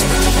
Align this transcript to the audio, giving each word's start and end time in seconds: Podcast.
Podcast. 0.00 0.39